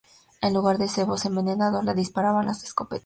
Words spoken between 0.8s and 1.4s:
cebos